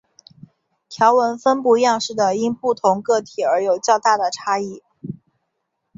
[0.89, 4.81] 条纹分布样式的因不同个体而有较大的差异。